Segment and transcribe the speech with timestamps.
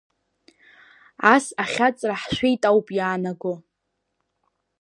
[1.33, 3.53] Ас ахьаҵра ҳшәеит ауп иаанаго.